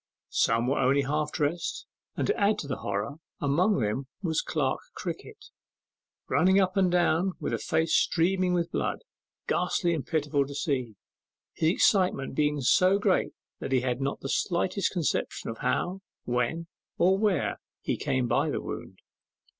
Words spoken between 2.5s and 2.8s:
to the